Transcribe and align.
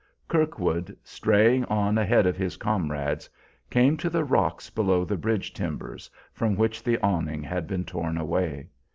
Kirkwood, 0.27 0.97
straying 1.03 1.63
on 1.65 1.99
ahead 1.99 2.25
of 2.25 2.35
his 2.35 2.57
comrades, 2.57 3.29
came 3.69 3.97
to 3.97 4.09
the 4.09 4.23
rocks 4.23 4.71
below 4.71 5.05
the 5.05 5.15
bridge 5.15 5.53
timbers, 5.53 6.09
from 6.33 6.55
which 6.55 6.81
the 6.81 6.97
awning 7.05 7.43
had 7.43 7.67
been 7.67 7.83
torn 7.85 8.17
away. 8.17 8.69